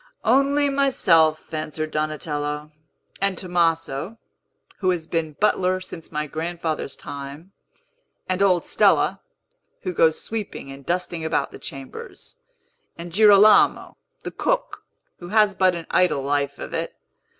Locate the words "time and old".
6.95-8.65